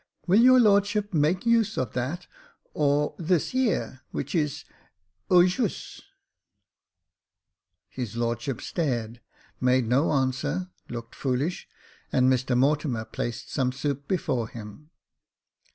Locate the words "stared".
8.61-9.21